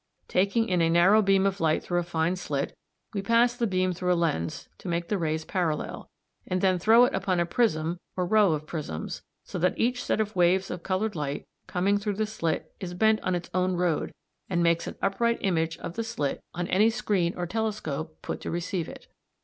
Taking 0.27 0.67
in 0.67 0.81
a 0.81 0.89
narrow 0.89 1.21
beam 1.21 1.45
of 1.45 1.61
light 1.61 1.83
through 1.83 1.99
a 1.99 2.03
fine 2.03 2.35
slit, 2.35 2.75
we 3.13 3.21
pass 3.21 3.55
the 3.55 3.67
beam 3.67 3.93
through 3.93 4.11
a 4.11 4.15
lens 4.15 4.67
to 4.79 4.87
make 4.87 5.09
the 5.09 5.17
rays 5.19 5.45
parallel, 5.45 6.09
and 6.47 6.59
then 6.59 6.79
throw 6.79 7.05
it 7.05 7.13
upon 7.13 7.39
a 7.39 7.45
prism 7.45 7.99
or 8.17 8.25
row 8.25 8.53
of 8.53 8.65
prisms, 8.65 9.21
so 9.43 9.59
that 9.59 9.77
each 9.77 10.03
set 10.03 10.19
of 10.19 10.35
waves 10.35 10.71
of 10.71 10.81
coloured 10.81 11.15
light 11.15 11.45
coming 11.67 11.99
through 11.99 12.15
the 12.15 12.25
slit 12.25 12.73
is 12.79 12.95
bent 12.95 13.21
on 13.21 13.35
its 13.35 13.51
own 13.53 13.73
road 13.75 14.11
and 14.49 14.63
makes 14.63 14.87
an 14.87 14.95
upright 15.03 15.37
image 15.41 15.77
of 15.77 15.93
the 15.93 16.03
slit 16.03 16.41
on 16.51 16.67
any 16.69 16.89
screen 16.89 17.35
or 17.37 17.45
telescope 17.45 18.23
put 18.23 18.41
to 18.41 18.49
receive 18.49 18.89
it 18.89 19.01
(see 19.03 19.09
Fig. 19.09 19.15